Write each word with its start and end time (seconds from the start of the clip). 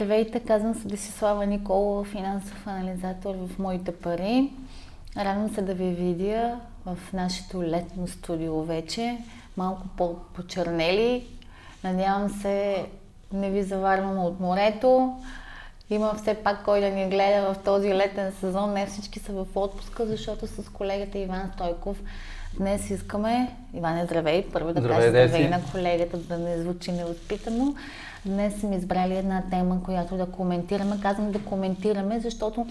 Здравейте, 0.00 0.40
казвам 0.40 0.74
се 0.74 0.88
Десислава 0.88 1.46
Николова, 1.46 2.04
финансов 2.04 2.66
анализатор 2.66 3.34
в 3.34 3.58
Моите 3.58 3.92
пари. 3.92 4.52
Радвам 5.16 5.54
се 5.54 5.62
да 5.62 5.74
ви 5.74 5.90
видя 5.90 6.60
в 6.86 6.98
нашето 7.12 7.62
летно 7.62 8.08
студио 8.08 8.62
вече. 8.62 9.18
Малко 9.56 9.82
по-почернели. 9.96 11.26
Надявам 11.84 12.28
се 12.28 12.86
не 13.32 13.50
ви 13.50 13.62
заварвам 13.62 14.18
от 14.18 14.40
морето. 14.40 15.16
Има 15.90 16.14
все 16.14 16.34
пак 16.34 16.64
кой 16.64 16.80
да 16.80 16.90
ни 16.90 17.08
гледа 17.08 17.54
в 17.54 17.58
този 17.64 17.94
летен 17.94 18.32
сезон. 18.32 18.72
Не 18.72 18.86
всички 18.86 19.18
са 19.18 19.32
в 19.32 19.46
отпуска, 19.54 20.06
защото 20.06 20.46
с 20.46 20.68
колегата 20.72 21.18
Иван 21.18 21.50
Стойков 21.54 22.02
днес 22.58 22.90
искаме... 22.90 23.56
Иван, 23.74 23.98
е 23.98 24.04
здравей! 24.04 24.46
Първо 24.52 24.72
да 24.72 24.88
кажа 24.88 25.08
здравей 25.08 25.48
на 25.48 25.60
колегата, 25.72 26.16
да 26.16 26.38
не 26.38 26.58
звучи 26.58 26.92
невъзпитано. 26.92 27.74
Днес 28.26 28.60
сме 28.60 28.76
избрали 28.76 29.16
една 29.16 29.42
тема, 29.50 29.82
която 29.84 30.16
да 30.16 30.26
коментираме. 30.26 31.00
Казвам 31.02 31.32
да 31.32 31.38
коментираме, 31.38 32.20
защото 32.20 32.66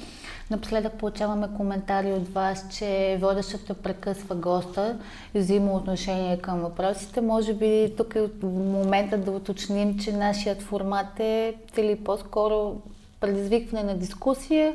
напоследък 0.52 0.94
получаваме 0.94 1.48
коментари 1.58 2.12
от 2.12 2.34
вас, 2.34 2.66
че 2.72 3.18
водещата 3.22 3.74
прекъсва 3.74 4.36
госта 4.36 5.00
и 5.34 5.40
взима 5.40 5.72
отношение 5.72 6.38
към 6.38 6.60
въпросите. 6.60 7.22
Може 7.22 7.54
би 7.54 7.94
тук 7.98 8.16
е 8.16 8.30
момента 8.44 9.18
да 9.18 9.32
уточним, 9.32 10.00
че 10.00 10.12
нашият 10.12 10.62
формат 10.62 11.20
е 11.20 11.56
цели 11.74 11.96
по-скоро 11.96 12.82
предизвикване 13.20 13.84
на 13.84 13.98
дискусия, 13.98 14.74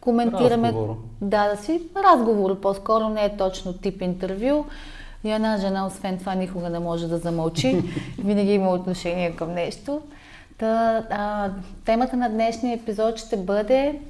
коментираме... 0.00 0.68
Разговор. 0.68 0.96
Да, 1.20 1.48
да 1.48 1.62
си 1.62 1.82
разговор 1.96 2.60
по-скоро, 2.60 3.08
не 3.08 3.24
е 3.24 3.36
точно 3.36 3.72
тип 3.72 4.02
интервю. 4.02 4.64
И 5.24 5.30
една 5.30 5.56
жена, 5.56 5.86
освен 5.86 6.18
това, 6.18 6.34
никога 6.34 6.70
не 6.70 6.78
може 6.78 7.08
да 7.08 7.18
замълчи. 7.18 7.82
Винаги 8.18 8.52
има 8.52 8.70
отношение 8.70 9.36
към 9.36 9.52
нещо. 9.52 10.00
Та, 10.58 11.04
а, 11.10 11.50
темата 11.84 12.16
на 12.16 12.28
днешния 12.28 12.74
епизод 12.76 13.18
ще 13.18 13.36
бъде 13.36 14.00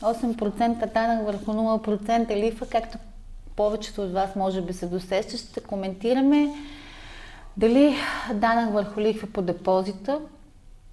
8% 0.00 0.92
данък 0.94 1.26
върху 1.26 1.52
0% 1.52 2.36
лихва, 2.36 2.66
както 2.66 2.98
повечето 3.56 4.02
от 4.02 4.12
вас 4.12 4.36
може 4.36 4.60
би 4.60 4.72
се 4.72 4.86
досеща. 4.86 5.36
Ще 5.36 5.60
коментираме 5.60 6.48
дали 7.56 7.94
данък 8.34 8.74
върху 8.74 9.00
лихва 9.00 9.28
по 9.32 9.42
депозита 9.42 10.20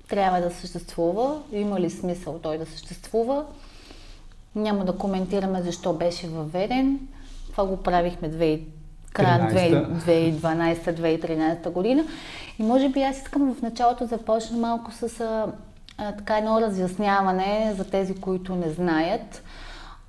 трябва 0.10 0.42
да 0.42 0.52
съществува, 0.52 1.42
има 1.52 1.80
ли 1.80 1.90
смисъл 1.90 2.40
той 2.40 2.58
да 2.58 2.66
съществува. 2.66 3.46
Няма 4.56 4.86
да 4.86 4.98
коментираме 4.98 5.62
защо 5.62 5.94
беше 5.94 6.28
въведен. 6.28 7.00
Това 7.52 7.66
го 7.66 7.78
правихме 7.78 8.32
2 8.32 8.62
края 9.14 9.52
2012-2013 9.52 11.72
година. 11.72 12.04
И 12.60 12.64
може 12.64 12.90
би 12.90 13.02
аз 13.02 13.18
искам 13.18 13.56
в 13.56 13.62
началото 13.62 14.04
да 14.04 14.08
започна 14.08 14.58
малко 14.58 14.92
с 14.92 15.22
а, 15.22 15.46
а, 15.98 16.12
така 16.12 16.38
едно 16.38 16.62
разясняване 16.62 17.74
за 17.78 17.90
тези, 17.90 18.16
които 18.16 18.56
не 18.56 18.70
знаят. 18.70 19.44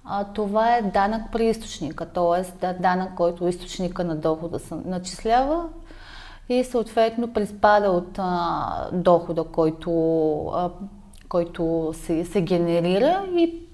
А, 0.04 0.24
това 0.24 0.76
е 0.76 0.82
данък 0.82 1.22
при 1.32 1.46
източника, 1.46 2.06
т.е. 2.06 2.42
Да, 2.60 2.72
данък, 2.72 3.14
който 3.14 3.48
източника 3.48 4.04
на 4.04 4.16
дохода 4.16 4.58
се 4.58 4.74
начислява 4.74 5.64
и 6.48 6.64
съответно 6.64 7.32
приспада 7.32 7.90
от 7.90 8.18
а, 8.18 8.88
дохода, 8.92 9.44
който, 9.44 9.90
а, 10.46 10.70
който 11.28 11.92
се, 11.94 12.24
се 12.24 12.40
генерира 12.40 13.24
и 13.36 13.69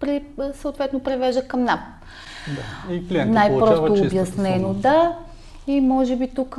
при, 0.00 0.24
съответно 0.54 1.00
превежда 1.00 1.48
към 1.48 1.64
НАП. 1.64 1.80
Да. 2.48 2.94
И 2.94 3.24
Най-просто 3.24 3.92
обяснено, 3.92 4.74
да. 4.74 5.16
И 5.66 5.80
може 5.80 6.16
би 6.16 6.28
тук 6.28 6.58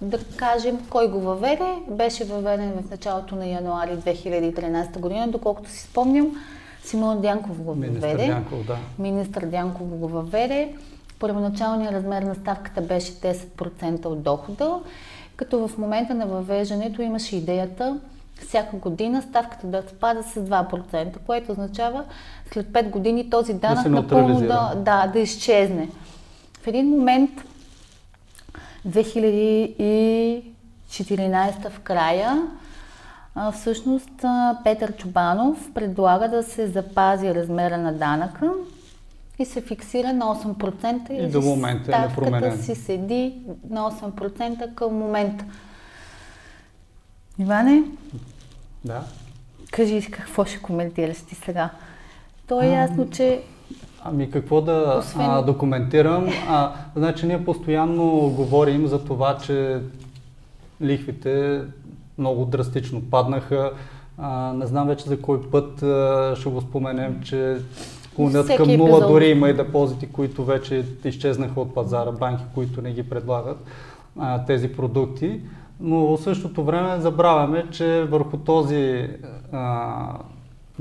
да 0.00 0.18
кажем 0.36 0.78
кой 0.90 1.10
го 1.10 1.20
въведе. 1.20 1.74
Беше 1.90 2.24
въведен 2.24 2.72
в 2.72 2.90
началото 2.90 3.36
на 3.36 3.46
януари 3.46 3.90
2013 3.90 4.98
година, 4.98 5.28
доколкото 5.28 5.70
си 5.70 5.82
спомням. 5.82 6.36
Симон 6.84 7.20
Дянков 7.20 7.62
го 7.62 7.74
въведе. 7.74 7.90
Министър 7.90 8.26
Дянков, 8.26 8.66
да. 8.66 8.76
Министър 8.98 9.46
Дянков 9.46 9.86
го 9.86 10.08
въведе. 10.08 10.74
Първоначалният 11.18 11.94
размер 11.94 12.22
на 12.22 12.34
ставката 12.34 12.80
беше 12.80 13.12
10% 13.12 14.06
от 14.06 14.22
дохода, 14.22 14.80
като 15.36 15.68
в 15.68 15.78
момента 15.78 16.14
на 16.14 16.26
въвеждането 16.26 17.02
имаше 17.02 17.36
идеята 17.36 18.00
всяка 18.40 18.76
година 18.76 19.22
ставката 19.22 19.66
да 19.66 19.82
спада 19.88 20.22
с 20.22 20.34
2%, 20.34 21.18
което 21.26 21.52
означава 21.52 22.04
след 22.52 22.66
5 22.66 22.90
години 22.90 23.30
този 23.30 23.54
данък 23.54 23.82
да 23.82 23.90
напълно 23.90 24.40
да, 24.40 24.72
да, 24.76 25.10
да 25.12 25.18
изчезне. 25.18 25.88
В 26.62 26.66
един 26.66 26.88
момент 26.88 27.30
2014 28.88 31.70
в 31.70 31.80
края 31.80 32.42
всъщност 33.52 34.10
Петър 34.64 34.96
Чубанов 34.96 35.70
предлага 35.74 36.28
да 36.28 36.42
се 36.42 36.66
запази 36.66 37.34
размера 37.34 37.78
на 37.78 37.92
данъка 37.92 38.52
и 39.38 39.44
се 39.44 39.60
фиксира 39.60 40.12
на 40.12 40.24
8% 40.24 41.10
и, 41.10 41.24
и 41.24 41.28
до 41.28 41.40
момента 41.40 41.96
е 41.96 42.00
непроменен. 42.00 42.58
си 42.58 42.74
седи 42.74 43.34
на 43.70 43.90
8% 43.90 44.74
към 44.74 44.94
момента. 44.94 45.44
Иване? 47.40 47.82
Да. 48.84 49.02
Кажи 49.70 50.10
какво 50.10 50.44
ще 50.44 50.62
коментираш 50.62 51.18
ти 51.18 51.34
сега. 51.34 51.70
То 52.48 52.62
е 52.62 52.66
ясно, 52.66 53.10
че 53.10 53.42
Ами 54.04 54.30
какво 54.30 54.60
да 54.60 54.96
Освен... 54.98 55.30
а, 55.30 55.42
документирам? 55.42 56.28
А, 56.48 56.72
значи 56.96 57.26
ние 57.26 57.44
постоянно 57.44 58.32
говорим 58.36 58.86
за 58.86 59.04
това, 59.04 59.38
че 59.38 59.80
лихвите 60.82 61.62
много 62.18 62.44
драстично 62.44 63.02
паднаха. 63.10 63.72
А, 64.18 64.52
не 64.52 64.66
знам 64.66 64.88
вече 64.88 65.04
за 65.04 65.20
кой 65.20 65.50
път 65.50 65.82
а, 65.82 66.34
ще 66.36 66.48
го 66.48 66.60
споменем, 66.60 67.20
че 67.24 67.56
клонят 68.16 68.56
към 68.56 68.76
нула, 68.76 69.06
дори 69.08 69.26
има 69.26 69.48
и 69.48 69.54
депозити, 69.54 70.12
които 70.12 70.44
вече 70.44 70.84
изчезнаха 71.04 71.60
от 71.60 71.74
пазара, 71.74 72.12
банки, 72.12 72.44
които 72.54 72.82
не 72.82 72.92
ги 72.92 73.02
предлагат 73.02 73.58
а, 74.18 74.44
тези 74.44 74.72
продукти. 74.72 75.40
Но 75.80 76.16
в 76.16 76.22
същото 76.22 76.64
време 76.64 77.00
забравяме, 77.00 77.66
че 77.70 78.04
върху 78.04 78.36
този 78.36 79.08
а, 79.52 79.96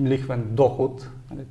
лихвен 0.03 0.47
доход, 0.49 1.09
нали, 1.31 1.45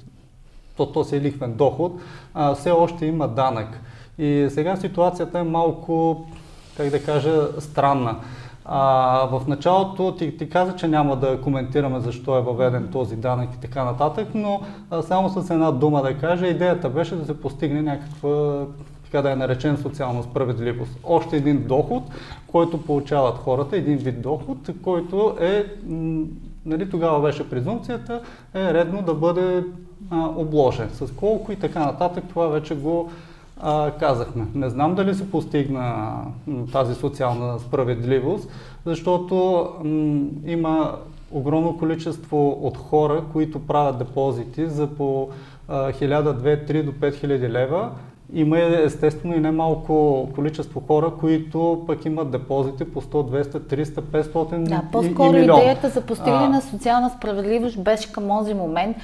то, 0.76 0.92
то 0.92 1.04
си 1.04 1.16
е 1.16 1.20
лихвен 1.20 1.52
доход, 1.52 1.92
а, 2.34 2.54
все 2.54 2.70
още 2.70 3.06
има 3.06 3.28
данък. 3.28 3.80
И 4.18 4.48
сега 4.50 4.76
ситуацията 4.76 5.38
е 5.38 5.42
малко, 5.42 6.26
как 6.76 6.90
да 6.90 7.02
кажа, 7.02 7.48
странна. 7.60 8.16
А, 8.64 8.80
в 9.26 9.48
началото 9.48 10.14
ти, 10.14 10.36
ти 10.36 10.48
каза, 10.48 10.76
че 10.76 10.88
няма 10.88 11.16
да 11.16 11.40
коментираме 11.40 12.00
защо 12.00 12.38
е 12.38 12.42
въведен 12.42 12.88
този 12.92 13.16
данък 13.16 13.54
и 13.54 13.60
така 13.60 13.84
нататък, 13.84 14.28
но 14.34 14.60
а, 14.90 15.02
само 15.02 15.28
с 15.28 15.50
една 15.50 15.70
дума 15.70 16.02
да 16.02 16.18
кажа, 16.18 16.46
идеята 16.46 16.88
беше 16.88 17.16
да 17.16 17.24
се 17.24 17.40
постигне 17.40 17.82
някаква, 17.82 18.64
така 19.10 19.22
да 19.22 19.32
е 19.32 19.36
наречен 19.36 19.76
социална 19.76 20.22
справедливост. 20.22 20.98
Още 21.04 21.36
един 21.36 21.66
доход, 21.66 22.02
който 22.46 22.82
получават 22.82 23.38
хората, 23.38 23.76
един 23.76 23.96
вид 23.96 24.22
доход, 24.22 24.58
който 24.82 25.36
е, 25.40 25.64
нали, 26.66 26.90
тогава 26.90 27.20
беше 27.20 27.50
презумцията, 27.50 28.20
е 28.54 28.74
редно 28.74 29.02
да 29.02 29.14
бъде 29.14 29.64
а, 30.10 30.28
обложен. 30.36 30.88
С 30.92 31.06
колко 31.16 31.52
и 31.52 31.56
така 31.56 31.80
нататък, 31.80 32.24
това 32.28 32.46
вече 32.46 32.74
го 32.74 33.10
а, 33.60 33.90
казахме. 33.90 34.46
Не 34.54 34.70
знам 34.70 34.94
дали 34.94 35.14
се 35.14 35.30
постигна 35.30 36.16
тази 36.72 36.94
социална 36.94 37.58
справедливост, 37.58 38.50
защото 38.86 39.68
м, 39.84 40.20
има 40.46 40.96
огромно 41.30 41.78
количество 41.78 42.58
от 42.66 42.76
хора, 42.76 43.22
които 43.32 43.66
правят 43.66 43.98
депозити 43.98 44.66
за 44.66 44.86
по 44.86 45.28
1000, 45.68 45.98
2, 46.00 46.70
3 46.70 46.84
до 46.84 46.92
5000 46.92 47.48
лева. 47.48 47.90
Има 48.34 48.58
естествено 48.58 49.34
и 49.34 49.40
немалко 49.40 50.28
количество 50.34 50.82
хора, 50.86 51.12
които 51.20 51.84
пък 51.86 52.04
имат 52.04 52.30
депозити 52.30 52.84
по 52.84 53.02
100, 53.02 53.42
200, 53.42 53.84
300, 53.84 54.00
500 54.00 54.62
да, 54.62 54.82
по-скоро 54.92 55.36
и, 55.36 55.40
и 55.40 55.42
идеята 55.42 55.88
за 55.88 56.00
постигане 56.00 56.48
на 56.48 56.60
социална 56.60 57.10
справедливост 57.10 57.82
беше 57.82 58.12
към 58.12 58.28
този 58.28 58.54
момент 58.54 58.96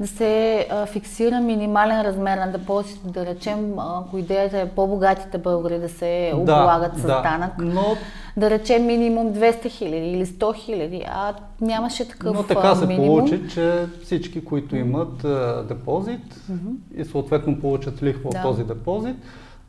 да 0.00 0.06
се 0.06 0.66
а, 0.70 0.86
фиксира 0.86 1.40
минимален 1.40 2.02
размер 2.02 2.38
на 2.38 2.52
депозит, 2.52 3.00
да 3.04 3.26
речем, 3.26 3.78
ако 3.78 4.18
идеята 4.18 4.58
е 4.58 4.68
по-богатите 4.68 5.38
българи 5.38 5.78
да 5.78 5.88
се 5.88 6.32
облагат 6.36 6.92
да, 6.94 6.98
с 6.98 7.02
да, 7.02 7.22
данък, 7.22 7.52
но... 7.58 7.96
да 8.36 8.50
речем 8.50 8.86
минимум 8.86 9.34
200 9.34 9.68
хиляди 9.68 10.10
или 10.10 10.26
100 10.26 10.54
хиляди, 10.56 11.04
а 11.08 11.34
нямаше 11.60 12.08
такъв 12.08 12.34
Но 12.34 12.42
така 12.42 12.74
се 12.74 12.86
минимум. 12.86 13.18
получи, 13.18 13.48
че 13.48 13.86
всички, 14.04 14.44
които 14.44 14.76
имат 14.76 15.24
а, 15.24 15.64
депозит 15.68 16.34
mm-hmm. 16.34 17.00
и 17.00 17.04
съответно 17.04 17.60
получат 17.60 18.02
лихва 18.02 18.30
да. 18.30 18.38
от 18.38 18.42
този 18.42 18.64
депозит, 18.64 19.16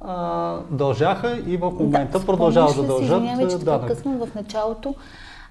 а, 0.02 0.56
дължаха 0.72 1.38
и 1.48 1.58
в 1.58 1.72
момента 1.72 2.20
да, 2.20 2.26
продължават 2.26 2.76
да 2.76 2.84
дължат 2.84 3.24
данък. 3.24 3.50
че 3.50 3.60
така 3.60 3.88
късно 3.88 4.26
в 4.26 4.36
началото 4.36 4.96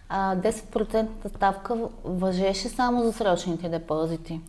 а, 0.09 0.37
10% 0.37 1.07
ставка 1.29 1.77
въжеше 2.05 2.69
само 2.69 3.03
за 3.03 3.13
срочните 3.13 3.69
депозити. 3.69 4.41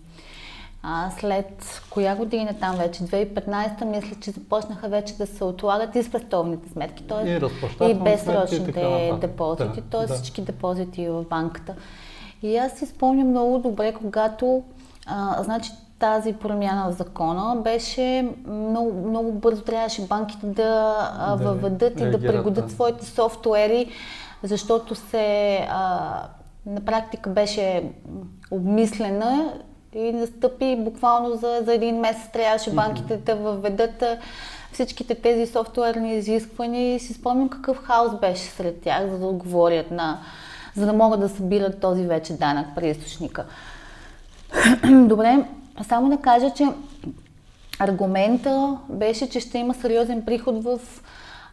А, 0.84 1.12
след 1.20 1.82
коя 1.90 2.16
година 2.16 2.54
там 2.60 2.76
вече? 2.76 3.04
2015 3.04 3.86
мисля, 3.86 4.16
че 4.22 4.32
започнаха 4.32 4.88
вече 4.88 5.18
да 5.18 5.28
се 5.28 5.44
отлагат 5.44 5.96
и 5.96 6.04
спестовните 6.04 6.70
сметки, 6.70 7.04
т.е. 7.04 7.30
и, 7.86 7.92
и 7.92 7.94
безсрочните 7.94 9.12
депозити, 9.22 9.82
т.е. 9.82 10.06
да. 10.06 10.14
всички 10.14 10.42
депозити 10.42 11.10
в 11.10 11.26
банката. 11.30 11.76
И 12.44 12.58
аз 12.58 12.72
си 12.72 12.86
спомням 12.86 13.28
много 13.28 13.58
добре, 13.60 13.94
когато 13.94 14.64
а, 15.06 15.44
значи, 15.44 15.72
тази 16.00 16.34
промяна 16.34 16.92
в 16.92 16.96
закона 16.96 17.62
беше 17.62 18.30
много, 18.48 19.10
много 19.10 19.32
бързо 19.32 19.62
трябваше 19.62 20.02
банките 20.02 20.46
да, 20.46 21.12
да 21.20 21.36
въведат 21.36 22.00
и 22.00 22.10
да 22.10 22.20
пригодят 22.20 22.72
своите 22.72 23.06
софтуери, 23.06 23.92
защото 24.44 24.96
се 24.96 25.56
а, 25.70 26.22
на 26.66 26.82
практика 26.82 27.30
беше 27.30 27.92
обмислена 28.52 29.54
и 29.98 30.14
настъпи 30.14 30.76
буквално 30.80 31.36
за, 31.36 31.62
за 31.64 31.74
един 31.74 32.00
месец 32.00 32.32
трябваше 32.34 32.72
банките 32.72 33.18
да 33.18 33.36
въведат 33.36 34.04
всичките 34.74 35.16
тези 35.16 35.52
софтуерни 35.52 36.16
изисквания 36.16 36.96
и 36.96 37.00
си 37.00 37.14
спомням 37.14 37.50
какъв 37.50 37.78
хаос 37.78 38.20
беше 38.20 38.44
сред 38.44 38.82
тях, 38.82 39.10
за 39.10 39.18
да 39.18 39.26
отговорят 39.26 39.92
на, 39.92 40.20
за 40.76 40.86
да 40.86 40.94
могат 40.94 41.20
да 41.20 41.30
събират 41.30 41.80
този 41.80 42.04
вече 42.04 42.34
данък 42.34 42.68
при 42.76 42.90
източника. 42.90 43.46
Добре, 44.92 45.46
само 45.88 46.10
да 46.10 46.18
кажа, 46.18 46.52
че 46.56 46.68
аргумента 47.80 48.78
беше, 48.90 49.30
че 49.30 49.40
ще 49.40 49.58
има 49.58 49.74
сериозен 49.74 50.26
приход 50.26 50.64
в 50.64 50.80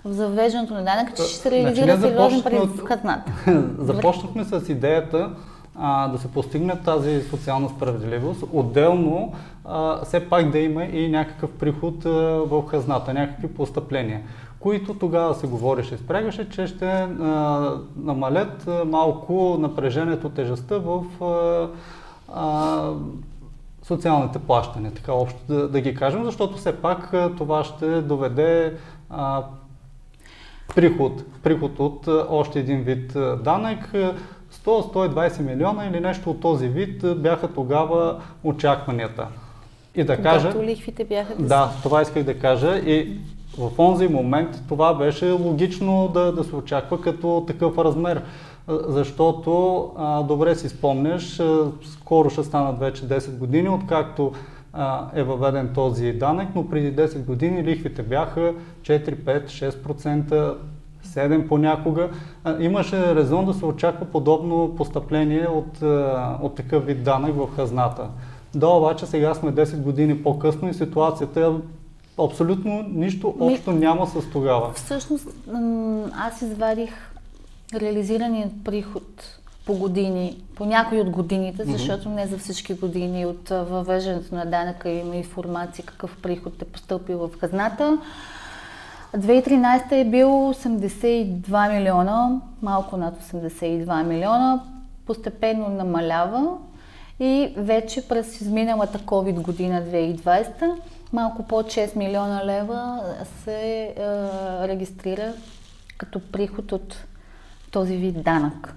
в 0.05 0.13
завеждането 0.13 0.75
на 0.75 0.85
данък, 0.85 1.17
че 1.17 1.23
ще 1.23 1.35
се 1.35 1.51
реализира 1.51 1.97
значи, 1.97 2.15
сериозен 2.15 2.43
приход 2.43 2.77
в 2.77 2.85
хазната. 2.85 3.33
Започнахме 3.79 4.45
с 4.45 4.69
идеята 4.69 5.31
а, 5.79 6.09
да 6.09 6.19
се 6.19 6.33
постигне 6.33 6.81
тази 6.85 7.23
социална 7.23 7.69
справедливост. 7.69 8.45
Отделно, 8.53 9.33
а, 9.65 10.05
все 10.05 10.29
пак 10.29 10.51
да 10.51 10.59
има 10.59 10.85
и 10.85 11.09
някакъв 11.09 11.51
приход 11.51 12.05
в 12.49 12.63
хазната, 12.67 13.15
някакви 13.15 13.49
постъпления, 13.49 14.23
които 14.61 14.95
тогава 14.95 15.35
се 15.35 15.47
говореше, 15.47 15.99
спрягаше, 15.99 16.51
че 16.51 16.67
ще 16.67 16.87
а, 16.87 17.09
намалят 17.97 18.69
малко 18.87 19.57
напрежението, 19.61 20.29
тежестта 20.29 20.79
в 20.79 21.05
а, 21.25 21.69
а, 22.35 22.91
социалните 23.83 24.39
плащания, 24.39 24.93
така 24.93 25.13
общо 25.13 25.41
да, 25.49 25.69
да 25.69 25.81
ги 25.81 25.95
кажем, 25.95 26.25
защото 26.25 26.57
все 26.57 26.77
пак 26.77 27.15
това 27.37 27.65
ще 27.65 28.01
доведе 28.01 28.75
а, 29.11 29.43
приход, 30.75 31.25
приход 31.43 31.81
от 31.81 32.09
а, 32.09 32.27
още 32.31 32.61
един 32.61 32.83
вид 32.83 33.17
данък. 33.45 33.93
100-120 34.67 35.41
милиона 35.41 35.87
или 35.87 36.01
нещо 36.01 36.31
от 36.31 36.41
този 36.41 36.69
вид 36.69 37.05
бяха 37.17 37.49
тогава 37.49 38.21
очакванията. 38.45 39.27
И 39.95 40.05
да 40.05 40.17
Когато 40.17 40.45
кажа... 40.45 40.63
лихвите 40.63 41.05
бяха... 41.05 41.35
Да, 41.39 41.71
това 41.83 42.03
исках 42.03 42.23
да 42.23 42.39
кажа 42.39 42.79
и 42.79 43.19
в 43.59 43.71
онзи 43.79 44.09
момент 44.09 44.63
това 44.69 44.95
беше 44.95 45.31
логично 45.31 46.11
да, 46.15 46.33
да 46.33 46.45
се 46.45 46.57
очаква 46.57 47.01
като 47.01 47.45
такъв 47.47 47.79
размер. 47.79 48.23
Защото, 48.69 49.93
а, 49.97 50.23
добре 50.23 50.55
си 50.55 50.69
спомняш, 50.69 51.41
скоро 51.93 52.31
ще 52.31 52.45
станат 52.45 52.79
вече 52.79 53.09
10 53.09 53.39
години, 53.39 53.69
откакто 53.69 54.33
а, 54.73 55.07
е 55.15 55.23
въведен 55.23 55.71
този 55.75 56.13
данък, 56.13 56.49
но 56.55 56.69
преди 56.69 56.97
10 56.97 57.25
години 57.25 57.65
лихвите 57.65 58.03
бяха 58.03 58.55
4, 58.83 59.15
5, 59.15 59.47
6%, 59.47 60.55
7 61.07 61.49
понякога. 61.49 62.11
Имаше 62.61 63.15
резон 63.15 63.47
да 63.47 63.55
се 63.55 63.67
очаква 63.67 64.07
подобно 64.07 64.75
постъпление 64.77 65.47
от, 65.49 65.83
от 66.43 66.55
такъв 66.55 66.87
вид 66.87 67.03
данък 67.03 67.35
в 67.37 67.57
хазната. 67.57 68.09
Да, 68.55 68.69
обаче 68.69 69.07
сега 69.07 69.35
сме 69.35 69.53
10 69.53 69.77
години 69.77 70.23
по-късно 70.23 70.69
и 70.69 70.75
ситуацията 70.75 71.55
абсолютно 72.19 72.85
нищо 72.89 73.35
общо 73.41 73.71
Ми, 73.71 73.79
няма 73.79 74.07
с 74.07 74.31
тогава. 74.33 74.73
Всъщност 74.73 75.29
аз 76.19 76.43
извадих 76.43 76.91
реализираният 77.75 78.53
приход 78.65 79.39
по 79.67 79.75
години, 79.75 80.43
по 80.55 80.65
някои 80.65 81.01
от 81.01 81.11
годините, 81.11 81.65
защото 81.65 82.09
не 82.09 82.27
за 82.27 82.39
всички 82.39 82.75
години 82.75 83.27
от 83.27 83.49
въвеждането 83.49 84.35
на 84.35 84.47
данъка 84.47 84.91
има 84.91 85.17
информация 85.17 85.85
какъв 85.85 86.17
приход 86.23 86.63
е 86.63 86.65
поступил 86.65 87.19
в 87.19 87.31
хазната. 87.41 87.99
2013 89.17 89.93
е 89.93 90.05
бил 90.05 90.29
82 90.29 91.73
милиона, 91.79 92.41
малко 92.63 92.97
над 92.97 93.23
82 93.23 94.03
милиона, 94.03 94.63
постепенно 95.07 95.69
намалява 95.69 96.57
и 97.21 97.55
вече 97.57 98.09
през 98.09 98.41
изминалата 98.41 98.99
COVID 98.99 99.41
година 99.41 99.83
2020 99.83 100.75
малко 101.13 101.43
под 101.43 101.67
6 101.67 101.97
милиона 101.97 102.43
лева 102.45 103.01
се 103.45 103.83
е, 103.83 103.95
регистрира 104.69 105.33
като 105.99 106.21
приход 106.33 106.73
от 106.73 107.05
този 107.71 107.97
вид 107.97 108.23
данък. 108.23 108.75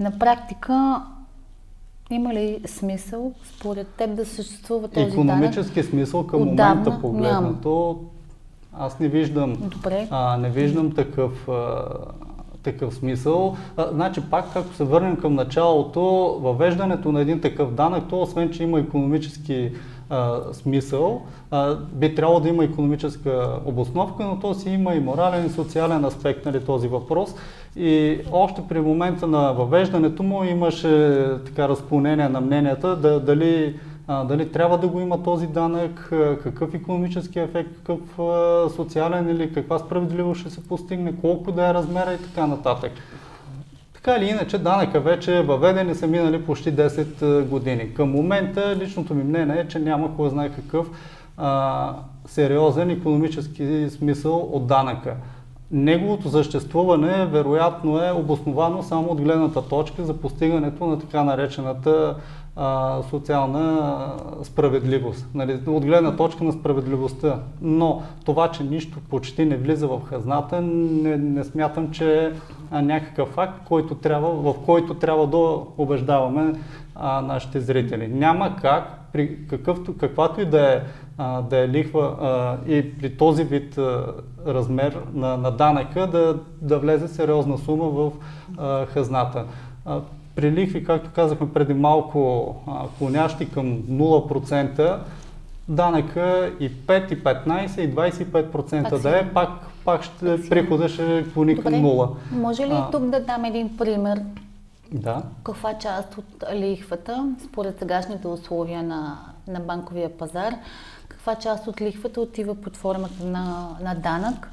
На 0.00 0.18
практика 0.18 1.02
има 2.10 2.34
ли 2.34 2.60
смисъл 2.66 3.32
според 3.56 3.88
теб 3.88 4.14
да 4.14 4.26
съществува 4.26 4.88
този 4.88 5.06
Економически 5.06 5.26
данък? 5.26 5.52
Економически 5.52 5.82
смисъл 5.82 6.26
към 6.26 6.40
момента 6.40 7.00
погледнато 7.00 7.78
няма 7.78 8.17
аз 8.72 9.00
не 9.00 9.08
виждам, 9.08 9.56
Добре. 9.56 10.08
А, 10.10 10.36
не 10.36 10.50
виждам 10.50 10.92
такъв, 10.92 11.48
а, 11.48 11.84
такъв 12.62 12.94
смисъл. 12.94 13.56
А, 13.76 13.88
значи 13.92 14.20
пак, 14.30 14.56
ако 14.56 14.74
се 14.74 14.84
върнем 14.84 15.16
към 15.16 15.34
началото, 15.34 16.00
въвеждането 16.42 17.12
на 17.12 17.20
един 17.20 17.40
такъв 17.40 17.74
данък, 17.74 18.04
то 18.10 18.20
освен, 18.20 18.50
че 18.50 18.62
има 18.62 18.80
економически 18.80 19.72
а, 20.10 20.40
смисъл, 20.52 21.22
а, 21.50 21.74
би 21.74 22.14
трябвало 22.14 22.40
да 22.40 22.48
има 22.48 22.64
економическа 22.64 23.60
обосновка, 23.64 24.24
но 24.24 24.38
то 24.38 24.54
си 24.54 24.70
има 24.70 24.94
и 24.94 25.00
морален 25.00 25.46
и 25.46 25.50
социален 25.50 26.04
аспект 26.04 26.44
на 26.44 26.52
нали, 26.52 26.64
този 26.64 26.88
въпрос. 26.88 27.34
И 27.76 28.18
още 28.32 28.62
при 28.68 28.80
момента 28.80 29.26
на 29.26 29.52
въвеждането 29.52 30.22
му 30.22 30.44
имаше 30.44 31.24
така 31.46 31.68
разклонение 31.68 32.28
на 32.28 32.40
мненията 32.40 32.96
да, 32.96 33.20
дали 33.20 33.76
дали 34.08 34.52
трябва 34.52 34.78
да 34.78 34.88
го 34.88 35.00
има 35.00 35.22
този 35.22 35.46
данък, 35.46 36.08
какъв 36.42 36.74
економически 36.74 37.38
ефект, 37.38 37.70
какъв 37.76 38.00
социален 38.76 39.28
или 39.28 39.52
каква 39.52 39.78
справедливост 39.78 40.40
ще 40.40 40.50
се 40.50 40.68
постигне, 40.68 41.16
колко 41.20 41.52
да 41.52 41.68
е 41.68 41.74
размера 41.74 42.12
и 42.12 42.18
така 42.18 42.46
нататък. 42.46 42.92
Така 43.94 44.16
или 44.16 44.30
иначе, 44.30 44.58
данъка 44.58 45.00
вече 45.00 45.38
е 45.38 45.42
въведен 45.42 45.90
и 45.90 45.94
са 45.94 46.06
минали 46.06 46.46
почти 46.46 46.72
10 46.72 47.44
години. 47.44 47.94
Към 47.94 48.10
момента 48.10 48.76
личното 48.76 49.14
ми 49.14 49.24
мнение 49.24 49.60
е, 49.60 49.68
че 49.68 49.78
няма 49.78 50.16
кой 50.16 50.30
знае 50.30 50.50
какъв 50.50 50.86
а, 51.36 51.94
сериозен 52.26 52.90
економически 52.90 53.90
смисъл 53.90 54.48
от 54.52 54.66
данъка. 54.66 55.16
Неговото 55.70 56.30
съществуване 56.30 57.26
вероятно 57.26 58.04
е 58.04 58.12
обосновано 58.12 58.82
само 58.82 59.08
от 59.08 59.20
гледната 59.20 59.68
точка 59.68 60.04
за 60.04 60.14
постигането 60.14 60.86
на 60.86 60.98
така 60.98 61.24
наречената 61.24 62.16
социална 63.10 64.12
справедливост, 64.42 65.26
нали, 65.34 65.60
от 65.66 65.84
гледна 65.84 66.16
точка 66.16 66.44
на 66.44 66.52
справедливостта. 66.52 67.40
Но 67.62 68.02
това, 68.24 68.50
че 68.50 68.64
нищо 68.64 68.98
почти 69.10 69.44
не 69.44 69.56
влиза 69.56 69.88
в 69.88 70.00
хазната, 70.04 70.60
не, 70.60 71.16
не 71.16 71.44
смятам, 71.44 71.90
че 71.90 72.32
е 72.72 72.82
някакъв 72.82 73.28
факт, 73.28 73.60
който 73.68 73.94
трябва, 73.94 74.30
в 74.30 74.54
който 74.66 74.94
трябва 74.94 75.26
да 75.26 75.60
убеждаваме 75.78 76.52
а, 76.94 77.20
нашите 77.20 77.60
зрители. 77.60 78.08
Няма 78.08 78.56
как 78.56 78.98
при 79.12 79.46
какъвто, 79.46 79.96
каквато 79.96 80.40
и 80.40 80.44
да 80.44 80.74
е, 80.74 80.80
а, 81.18 81.42
да 81.42 81.58
е 81.58 81.68
лихва 81.68 82.16
а, 82.20 82.56
и 82.70 82.98
при 82.98 83.16
този 83.16 83.44
вид 83.44 83.78
а, 83.78 84.06
размер 84.46 84.98
на, 85.14 85.36
на 85.36 85.50
данъка 85.50 86.06
да, 86.06 86.38
да 86.62 86.78
влезе 86.78 87.08
сериозна 87.08 87.58
сума 87.58 87.84
в 87.84 88.12
а, 88.58 88.86
хазната. 88.86 89.44
При 90.38 90.52
лихви, 90.52 90.84
както 90.84 91.10
казахме 91.14 91.52
преди 91.52 91.74
малко, 91.74 92.54
клонящи 92.98 93.50
към 93.50 93.82
0%, 93.82 94.98
данъка 95.68 96.52
и 96.60 96.72
5, 96.72 97.12
и 97.12 97.24
15, 97.24 97.80
и 97.80 97.94
25% 97.94 99.02
да 99.02 99.18
е, 99.18 99.28
пак, 99.28 99.50
пак 99.84 100.02
ще, 100.02 100.48
прихода 100.48 100.88
ще 100.88 101.26
клони 101.34 101.60
към 101.60 101.74
0. 101.74 102.10
Може 102.30 102.66
ли 102.66 102.72
а, 102.72 102.90
тук 102.90 103.02
да 103.02 103.20
дам 103.20 103.44
един 103.44 103.76
пример? 103.76 104.20
Да. 104.92 105.22
Каква 105.44 105.78
част 105.78 106.18
от 106.18 106.44
лихвата, 106.54 107.32
според 107.44 107.78
сегашните 107.78 108.28
условия 108.28 108.82
на, 108.82 109.18
на 109.48 109.60
банковия 109.60 110.18
пазар, 110.18 110.54
каква 111.08 111.34
част 111.34 111.66
от 111.66 111.80
лихвата 111.80 112.20
отива 112.20 112.54
под 112.54 112.76
формата 112.76 113.24
на, 113.24 113.76
на 113.82 113.94
данък? 113.94 114.50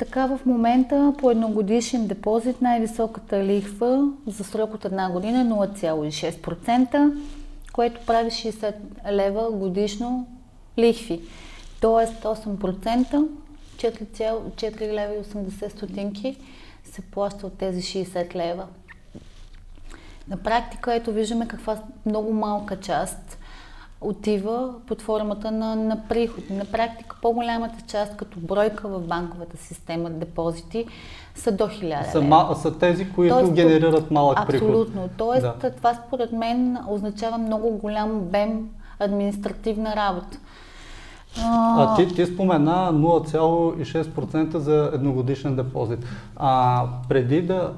Така 0.00 0.26
в 0.26 0.40
момента 0.46 1.14
по 1.18 1.30
едногодишен 1.30 2.06
депозит 2.06 2.62
най-високата 2.62 3.44
лихва 3.44 4.08
за 4.26 4.44
срок 4.44 4.74
от 4.74 4.84
една 4.84 5.10
година 5.10 5.40
е 5.40 5.44
0,6%, 5.44 7.18
което 7.72 8.06
прави 8.06 8.30
60 8.30 8.74
лева 9.10 9.50
годишно 9.50 10.26
лихви. 10.78 11.20
Тоест 11.80 12.22
8%, 12.22 13.28
4, 13.76 14.92
лева 14.92 15.14
и 15.14 15.18
80 15.18 15.68
стотинки 15.68 16.36
се 16.84 17.02
плаща 17.02 17.46
от 17.46 17.58
тези 17.58 17.82
60 17.82 18.34
лева. 18.34 18.66
На 20.28 20.36
практика 20.36 20.94
ето 20.94 21.12
виждаме 21.12 21.48
каква 21.48 21.82
много 22.06 22.32
малка 22.32 22.80
част 22.80 23.38
отива 24.00 24.74
под 24.86 25.02
формата 25.02 25.50
на, 25.50 25.76
на 25.76 26.02
приход. 26.08 26.50
На 26.50 26.64
практика 26.64 27.16
по-голямата 27.22 27.76
част 27.86 28.16
като 28.16 28.38
бройка 28.40 28.88
в 28.88 29.00
банковата 29.00 29.56
система 29.56 30.10
депозити 30.10 30.86
са 31.34 31.52
до 31.52 31.64
1000 31.64 32.12
са, 32.12 32.22
ма, 32.22 32.56
са 32.56 32.78
тези, 32.78 33.12
които 33.12 33.34
Тоест, 33.34 33.52
генерират 33.52 34.10
малък 34.10 34.38
абсолютно. 34.38 34.68
приход. 34.68 34.88
Абсолютно. 34.88 35.08
Тоест 35.16 35.42
да. 35.60 35.70
това 35.70 35.94
според 35.94 36.32
мен 36.32 36.78
означава 36.88 37.38
много 37.38 37.70
голям 37.70 38.16
обем 38.16 38.68
административна 39.00 39.96
работа. 39.96 40.38
А, 41.44 41.96
ти, 41.96 42.14
ти 42.14 42.26
спомена 42.26 42.92
0,6% 42.92 44.56
за 44.56 44.90
едногодишен 44.94 45.56
депозит. 45.56 46.06
А, 46.36 46.84
преди, 47.08 47.42
да, 47.42 47.72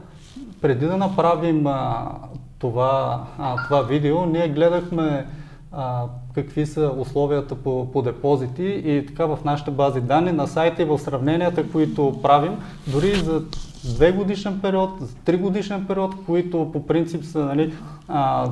преди 0.60 0.86
да 0.86 0.96
направим 0.96 1.66
а, 1.66 2.10
това, 2.58 3.24
а, 3.38 3.64
това 3.64 3.82
видео, 3.82 4.26
ние 4.26 4.48
гледахме 4.48 5.26
а, 5.72 6.04
какви 6.34 6.66
са 6.66 6.92
условията 6.98 7.54
по, 7.54 7.90
по 7.92 8.02
депозити 8.02 8.64
и 8.64 9.06
така 9.06 9.26
в 9.26 9.38
нашите 9.44 9.70
бази 9.70 10.00
данни, 10.00 10.32
на 10.32 10.46
сайта 10.46 10.82
и 10.82 10.84
в 10.84 10.98
сравненията, 10.98 11.70
които 11.70 12.18
правим, 12.22 12.56
дори 12.86 13.14
за 13.14 13.42
две 13.84 14.12
годишен 14.12 14.60
период, 14.60 14.90
за 15.00 15.14
три 15.16 15.36
годишен 15.36 15.86
период, 15.86 16.14
които 16.26 16.70
по 16.72 16.86
принцип 16.86 17.24
са 17.24 17.44
нали, 17.44 17.74
а, 18.08 18.50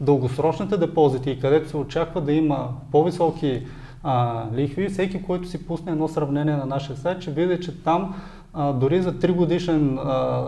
дългосрочните 0.00 0.76
депозити, 0.76 1.38
където 1.40 1.68
се 1.68 1.76
очаква 1.76 2.20
да 2.20 2.32
има 2.32 2.68
по-високи 2.92 3.66
а, 4.02 4.44
лихви, 4.54 4.88
всеки, 4.88 5.22
който 5.22 5.48
си 5.48 5.66
пусне 5.66 5.92
едно 5.92 6.08
сравнение 6.08 6.56
на 6.56 6.66
нашия 6.66 6.96
сайт, 6.96 7.22
ще 7.22 7.30
види, 7.30 7.60
че 7.60 7.82
там 7.82 8.14
а, 8.54 8.72
дори 8.72 9.02
за 9.02 9.12
3 9.12 9.32
годишен 9.32 9.98
а, 9.98 10.44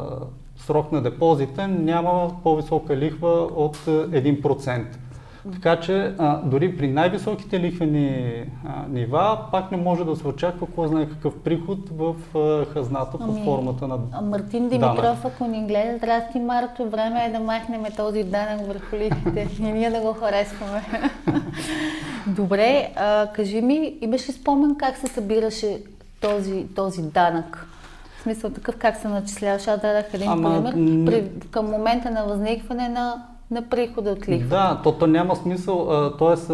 срок 0.57 0.93
на 0.93 1.02
депозита 1.02 1.69
няма 1.69 2.31
по-висока 2.43 2.97
лихва 2.97 3.31
от 3.57 3.76
1%. 3.76 4.85
Така 5.52 5.80
че 5.80 6.14
а, 6.18 6.40
дори 6.44 6.76
при 6.76 6.88
най-високите 6.88 7.60
лихвени 7.60 8.34
а, 8.64 8.88
нива 8.88 9.38
пак 9.52 9.70
не 9.70 9.76
може 9.76 10.04
да 10.04 10.16
се 10.16 10.28
очаква 10.28 10.66
кой 10.74 10.88
знае 10.88 11.08
какъв 11.08 11.38
приход 11.38 11.78
в 11.98 12.14
а, 12.38 12.64
хазната 12.64 13.18
ами, 13.20 13.34
под 13.34 13.44
формата 13.44 13.88
на 13.88 13.98
а 14.12 14.20
Мартин 14.20 14.68
Димитров, 14.68 15.24
ако 15.24 15.46
ни 15.46 15.66
гледа, 15.66 15.96
здрасти 15.96 16.38
Марто, 16.38 16.90
време 16.90 17.24
е 17.24 17.32
да 17.32 17.40
махнем 17.40 17.84
този 17.96 18.24
данък 18.24 18.66
върху 18.66 18.96
лихвите 18.96 19.48
и 19.58 19.62
ние 19.62 19.90
да 19.90 20.00
го 20.00 20.12
харесваме. 20.12 20.82
Добре, 22.26 22.92
а, 22.96 23.26
кажи 23.26 23.60
ми, 23.60 23.94
имаш 24.00 24.28
ли 24.28 24.32
спомен 24.32 24.76
как 24.78 24.96
се 24.96 25.06
събираше 25.06 25.78
този, 26.20 26.66
този 26.74 27.02
данък? 27.02 27.66
В 28.18 28.22
смисъл 28.22 28.50
такъв 28.50 28.76
как 28.76 28.96
се 28.96 29.08
начисляваше? 29.08 29.70
Аз 29.70 29.80
дадах 29.80 30.14
един 30.14 30.28
Ама, 30.28 30.70
пример. 30.72 31.06
При, 31.06 31.48
към 31.50 31.70
момента 31.70 32.10
на 32.10 32.24
възникване 32.24 32.88
на 32.88 33.24
на 33.54 33.68
прихода 33.68 34.11
от 34.11 34.28
лихва. 34.28 34.49
Да, 34.49 34.80
то, 34.82 34.92
то 34.92 35.06
няма 35.06 35.37
смисъл, 35.37 35.87
т.е. 36.18 36.52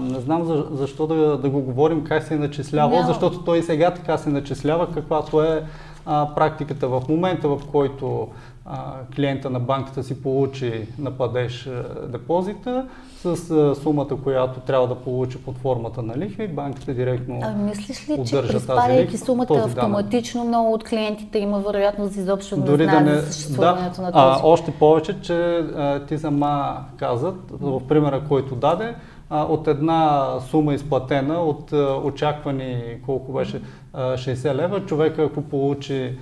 не 0.00 0.20
знам 0.20 0.44
за, 0.44 0.66
защо 0.70 1.06
да, 1.06 1.38
да 1.38 1.48
го 1.48 1.60
говорим 1.60 2.04
как 2.04 2.22
се 2.22 2.34
е 2.34 2.38
начислявал, 2.38 2.90
няма. 2.90 3.06
защото 3.06 3.44
той 3.44 3.58
и 3.58 3.62
сега 3.62 3.90
така 3.90 4.18
се 4.18 4.30
начислява, 4.30 4.92
каквато 4.92 5.42
е 5.42 5.64
а, 6.06 6.34
практиката 6.34 6.88
в 6.88 7.02
момента, 7.08 7.48
в 7.48 7.60
който 7.72 8.28
а, 8.66 8.92
клиента 9.16 9.50
на 9.50 9.60
банката 9.60 10.02
си 10.02 10.22
получи 10.22 10.88
на 10.98 11.10
падеж 11.10 11.70
депозита, 12.08 12.86
с 13.22 13.50
а, 13.50 13.74
сумата, 13.74 14.16
която 14.24 14.60
трябва 14.60 14.88
да 14.88 14.94
получи 14.94 15.38
под 15.38 15.58
формата 15.58 16.02
на 16.02 16.16
лихви, 16.16 16.48
банката 16.48 16.94
директно 16.94 17.40
А 17.42 17.52
мислиш 17.52 18.08
ли, 18.08 18.24
че 18.26 18.42
приспадайки 18.42 19.18
сумата 19.18 19.46
автоматично, 19.50 20.44
много 20.44 20.72
от 20.72 20.84
клиентите 20.84 21.38
има 21.38 21.58
вероятност 21.58 22.16
изобщо 22.16 22.56
да 22.56 22.62
Дори 22.62 22.86
да 22.86 23.00
не 23.00 23.14
за 23.14 23.26
съществуването 23.26 23.96
да, 23.96 24.02
на 24.02 24.12
този? 24.12 24.40
А, 24.40 24.40
още 24.42 24.70
повече, 24.70 25.20
че 25.20 25.34
а, 25.34 26.06
ти 26.06 26.18
сама 26.18 26.76
казат, 26.96 27.36
в 27.50 27.88
примера, 27.88 28.22
който 28.28 28.54
даде, 28.54 28.94
от 29.30 29.68
една 29.68 30.28
сума 30.50 30.74
изплатена 30.74 31.40
от 31.40 31.72
очаквани, 32.04 32.82
колко 33.06 33.32
беше, 33.32 33.62
а, 33.92 34.16
60 34.16 34.54
лева, 34.54 34.86
човека 34.86 35.22
ако 35.22 35.42
получи 35.42 36.18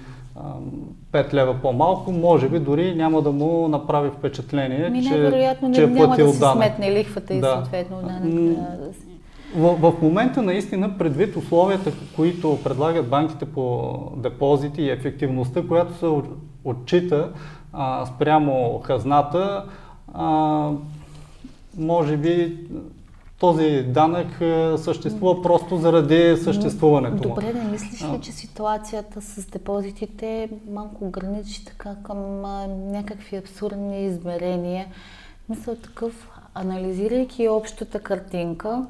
5 1.12 1.35
лева 1.35 1.54
по-малко, 1.62 2.12
може 2.12 2.49
би 2.49 2.58
дори 2.58 2.94
няма 2.94 3.23
да 3.23 3.32
му 3.32 3.68
направи 3.68 4.11
впечатление, 4.11 4.88
Ми, 4.90 5.04
че, 5.04 5.18
вероятно, 5.18 5.75
че 5.75 5.82
е 5.82 5.87
няма 5.87 6.06
платил 6.06 6.26
да 6.26 6.32
си 6.32 6.44
сметне 6.54 6.92
лихвата 6.92 7.35
и 7.35 7.40
да. 7.40 7.52
съответно 7.52 7.97
данък. 8.02 8.58
В, 9.56 9.76
в 9.76 10.02
момента 10.02 10.42
наистина 10.42 10.99
предвид 10.99 11.37
условията, 11.37 11.92
които 12.16 12.58
предлагат 12.64 13.08
банките 13.08 13.44
по 13.44 13.94
депозити 14.16 14.82
и 14.82 14.90
ефективността, 14.90 15.62
която 15.68 15.94
се 15.94 16.06
отчита 16.64 17.32
а, 17.73 18.06
спрямо 18.06 18.80
хазната, 18.85 19.64
а, 20.14 20.70
може 21.78 22.16
би 22.16 22.56
този 23.38 23.83
данък 23.83 24.40
е, 24.40 24.75
съществува 24.78 25.42
просто 25.42 25.76
заради 25.76 26.37
съществуването 26.37 27.28
му. 27.28 27.35
Добре, 27.35 27.52
не 27.52 27.64
мислиш 27.64 28.02
ли, 28.02 28.21
че 28.23 28.33
ситуацията 28.33 29.21
с 29.21 29.47
депозитите 29.47 30.50
малко 30.71 31.11
граничи 31.11 31.64
така 31.64 31.97
към 32.02 32.40
някакви 32.92 33.37
абсурдни 33.37 34.04
измерения? 34.04 34.87
Мисля 35.49 35.76
такъв, 35.76 36.30
анализирайки 36.54 37.49
общата 37.49 38.00
картинка, 38.00 38.87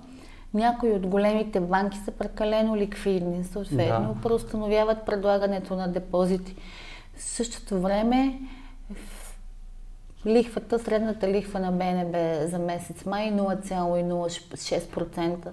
някои 0.54 0.92
от 0.92 1.06
големите 1.06 1.60
банки 1.60 1.98
са 1.98 2.10
прекалено 2.10 2.76
ликвидни, 2.76 3.44
съответно 3.44 4.14
да. 4.14 4.20
проустановяват 4.22 5.06
предлагането 5.06 5.76
на 5.76 5.88
депозити. 5.88 6.56
В 7.16 7.22
същото 7.22 7.80
време 7.80 8.40
лихвата, 10.28 10.78
средната 10.78 11.28
лихва 11.28 11.60
на 11.60 11.72
БНБ 11.72 12.46
за 12.46 12.58
месец 12.58 13.04
май 13.04 13.32
0,06% 13.32 15.48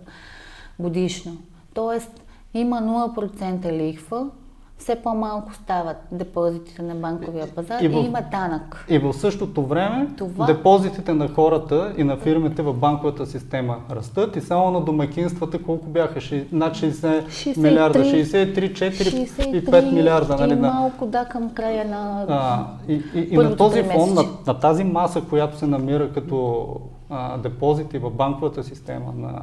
годишно. 0.79 1.38
Тоест 1.74 2.22
има 2.53 2.82
0% 2.82 3.72
лихва, 3.72 4.29
все 4.77 4.96
по-малко 4.96 5.53
стават 5.53 5.98
депозитите 6.12 6.82
на 6.82 6.96
банковия 6.96 7.48
пазар 7.55 7.82
и, 7.82 7.88
в, 7.88 7.91
и 7.91 8.05
има 8.05 8.22
данък. 8.32 8.86
И 8.89 9.00
в 9.00 9.13
същото 9.13 9.65
време 9.65 10.08
Това... 10.17 10.46
депозитите 10.46 11.13
на 11.13 11.27
хората 11.27 11.94
и 11.98 12.03
на 12.03 12.17
фирмите 12.17 12.62
в 12.62 12.74
банковата 12.74 13.25
система 13.25 13.77
растат 13.91 14.36
и 14.36 14.41
само 14.41 14.72
на 14.72 14.82
домакинствата 14.82 15.63
колко 15.63 15.86
бяха? 15.86 16.22
Ши, 16.22 16.48
над 16.51 16.75
60 16.75 17.27
63, 17.27 17.58
милиарда, 17.58 18.00
63, 18.00 18.74
4 18.74 19.55
и 19.55 19.65
5 19.65 19.94
милиарда. 19.94 20.36
Нали, 20.36 20.53
и 20.53 20.55
малко 20.55 21.05
да 21.05 21.25
към 21.25 21.53
края 21.53 21.86
на 21.86 22.25
а, 22.29 22.65
И, 22.88 23.03
и, 23.15 23.20
и 23.20 23.38
на 23.38 23.55
този 23.55 23.84
фон, 23.84 24.13
на, 24.13 24.24
на 24.48 24.60
тази 24.60 24.84
маса, 24.84 25.22
която 25.22 25.58
се 25.58 25.67
намира 25.67 26.13
като 26.13 26.67
а, 27.10 27.38
депозити 27.38 27.98
в 27.98 28.10
банковата 28.10 28.63
система 28.63 29.13
на, 29.17 29.41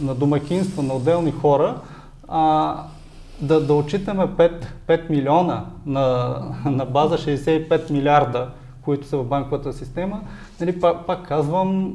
на 0.00 0.14
домакинства, 0.14 0.82
на 0.82 0.94
отделни 0.94 1.30
хора, 1.30 1.80
а, 2.28 2.82
да, 3.40 3.60
да 3.60 3.74
отчитаме 3.74 4.26
5, 4.26 4.64
5 4.88 5.10
милиона 5.10 5.64
на, 5.86 6.36
на 6.64 6.84
база 6.84 7.18
65 7.18 7.90
милиарда, 7.90 8.50
които 8.82 9.06
са 9.06 9.16
в 9.16 9.24
банковата 9.24 9.72
система, 9.72 10.20
нали, 10.60 10.80
пак, 10.80 11.06
пак 11.06 11.28
казвам, 11.28 11.94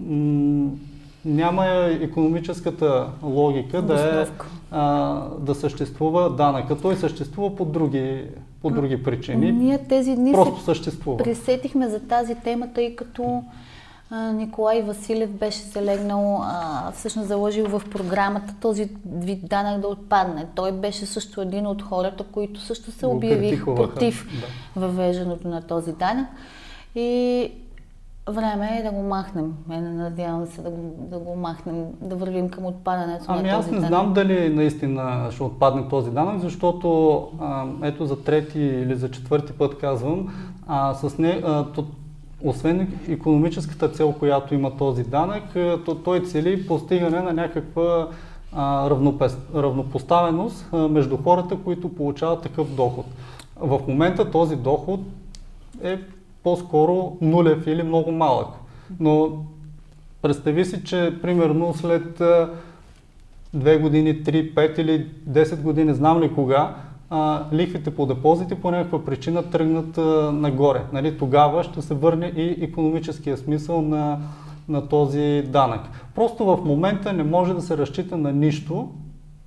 няма 1.25 1.65
економическата 2.01 3.07
логика 3.23 3.81
да, 3.81 4.21
е, 4.21 4.25
а, 4.71 5.15
да 5.39 5.55
съществува 5.55 6.29
данъка. 6.35 6.77
Той 6.81 6.95
съществува 6.95 7.55
по 7.55 7.65
други, 7.65 8.23
по 8.61 8.69
други 8.69 9.03
причини. 9.03 9.51
Ние 9.51 9.77
тези 9.77 10.15
дни 10.15 10.31
Просто 10.31 10.61
съществува. 10.61 11.17
присетихме 11.17 11.89
за 11.89 11.99
тази 11.99 12.35
тема, 12.35 12.67
тъй 12.75 12.95
като 12.95 13.43
Николай 14.11 14.81
Василев 14.81 15.29
беше 15.29 15.59
залегнал, 15.59 16.41
а, 16.43 16.91
всъщност 16.91 17.27
заложил 17.27 17.67
в 17.67 17.81
програмата 17.91 18.55
този 18.61 18.89
вид 19.05 19.47
данък 19.47 19.81
да 19.81 19.87
отпадне. 19.87 20.47
Той 20.55 20.71
беше 20.71 21.05
също 21.05 21.41
един 21.41 21.67
от 21.67 21.81
хората, 21.81 22.23
които 22.23 22.59
също 22.59 22.91
се 22.91 23.05
обявих 23.05 23.65
против 23.65 24.27
да. 24.41 24.81
въвеждането 24.81 25.47
на 25.47 25.61
този 25.61 25.93
данък. 25.93 26.27
И 26.95 27.51
време 28.29 28.77
е 28.79 28.83
да 28.83 28.91
го 28.91 29.03
махнем. 29.03 29.53
Мене 29.67 29.89
надявам 29.89 30.45
се 30.45 30.61
да 30.61 30.69
го, 30.69 31.07
да 31.11 31.19
го 31.19 31.35
махнем, 31.35 31.85
да 32.01 32.15
вървим 32.15 32.49
към 32.49 32.65
отпадането 32.65 33.25
ами 33.27 33.49
на 33.49 33.57
този. 33.57 33.69
Ами 33.69 33.77
аз 33.77 33.81
не 33.81 33.87
знам 33.87 34.13
дали 34.13 34.55
наистина 34.55 35.27
ще 35.31 35.43
отпадне 35.43 35.87
този 35.87 36.11
данък, 36.11 36.39
защото 36.39 37.27
а, 37.39 37.65
ето 37.83 38.05
за 38.05 38.23
трети 38.23 38.59
или 38.59 38.95
за 38.95 39.11
четвърти 39.11 39.53
път 39.53 39.77
казвам, 39.77 40.33
а, 40.67 40.93
с 40.93 41.17
не, 41.17 41.41
а, 41.45 41.65
освен 42.43 42.99
економическата 43.09 43.89
цел, 43.89 44.11
която 44.19 44.53
има 44.53 44.77
този 44.77 45.03
данък, 45.03 45.43
е, 45.55 45.83
то 45.85 45.95
той 45.95 46.19
цели 46.19 46.67
постигане 46.67 47.21
на 47.21 47.33
някаква 47.33 48.07
равнопоставеност 49.55 50.65
между 50.73 51.17
хората, 51.17 51.57
които 51.63 51.95
получават 51.95 52.41
такъв 52.41 52.75
доход. 52.75 53.05
В 53.59 53.81
момента 53.87 54.31
този 54.31 54.55
доход 54.55 54.99
е 55.83 55.99
по-скоро 56.43 57.17
нулев 57.21 57.67
или 57.67 57.83
много 57.83 58.11
малък. 58.11 58.47
Но 58.99 59.45
представи 60.21 60.65
си, 60.65 60.83
че 60.83 61.19
примерно 61.21 61.73
след 61.73 62.19
2 62.19 63.79
години, 63.81 64.23
3, 64.23 64.53
5 64.53 64.79
или 64.79 65.07
10 65.29 65.61
години, 65.61 65.93
знам 65.93 66.21
ли 66.21 66.33
кога, 66.33 66.75
а, 67.11 67.43
лихвите 67.53 67.95
по 67.95 68.05
депозити 68.05 68.55
по 68.55 68.71
някаква 68.71 69.05
причина 69.05 69.43
тръгнат 69.43 69.97
а, 69.97 70.31
нагоре. 70.31 70.81
Нали, 70.93 71.17
тогава 71.17 71.63
ще 71.63 71.81
се 71.81 71.93
върне 71.93 72.25
и 72.25 72.63
економическия 72.63 73.37
смисъл 73.37 73.81
на, 73.81 74.19
на 74.69 74.87
този 74.87 75.43
данък. 75.47 75.81
Просто 76.15 76.45
в 76.45 76.59
момента 76.65 77.13
не 77.13 77.23
може 77.23 77.53
да 77.53 77.61
се 77.61 77.77
разчита 77.77 78.17
на 78.17 78.31
нищо 78.31 78.89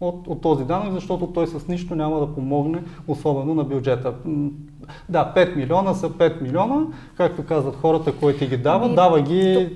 от, 0.00 0.26
от 0.26 0.40
този 0.40 0.64
данък, 0.64 0.92
защото 0.92 1.26
той 1.26 1.46
с 1.46 1.68
нищо 1.68 1.94
няма 1.94 2.20
да 2.20 2.34
помогне, 2.34 2.82
особено 3.08 3.54
на 3.54 3.64
бюджета. 3.64 4.14
Да, 5.08 5.32
5 5.36 5.56
милиона 5.56 5.94
са 5.94 6.10
5 6.10 6.42
милиона, 6.42 6.86
както 7.16 7.42
казват 7.46 7.76
хората, 7.76 8.12
които 8.12 8.48
ги 8.48 8.56
дава, 8.56 8.86
ами, 8.86 8.94
дава 8.94 9.20
ги 9.20 9.68